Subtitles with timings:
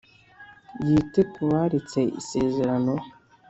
[0.87, 2.93] Yite ku baretse isezerano